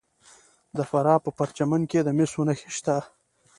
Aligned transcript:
د 0.77 0.79
فراه 0.89 1.23
په 1.25 1.29
پرچمن 1.37 1.81
کې 1.91 1.99
د 2.03 2.09
مسو 2.17 2.41
نښې 2.47 2.69
شته. 2.77 2.97